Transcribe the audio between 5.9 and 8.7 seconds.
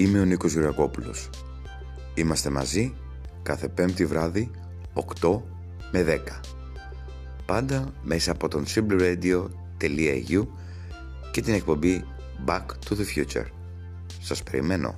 με 10. Πάντα μέσα από τον